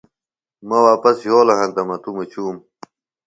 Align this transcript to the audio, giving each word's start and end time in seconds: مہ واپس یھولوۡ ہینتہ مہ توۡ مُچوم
مہ 0.67 0.77
واپس 0.85 1.17
یھولوۡ 1.25 1.57
ہینتہ 1.59 1.81
مہ 1.87 1.95
توۡ 2.03 2.13
مُچوم 2.15 2.55